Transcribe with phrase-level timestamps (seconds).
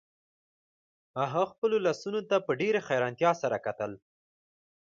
[1.21, 3.91] هغه خپلو لاسونو ته په ډیره حیرانتیا سره کتل